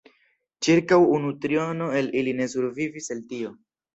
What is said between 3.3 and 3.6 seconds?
tio.